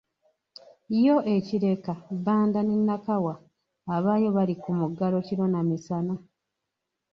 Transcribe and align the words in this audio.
Yo 1.03 1.15
e 1.33 1.35
Kireka, 1.47 1.93
Bbanda 2.17 2.59
ne 2.63 2.75
Nakawa, 2.87 3.33
abaayo 3.95 4.29
bali 4.35 4.55
ku 4.61 4.69
muggalo 4.79 5.17
kiro 5.27 5.45
na 5.53 5.59
misana, 5.69 6.13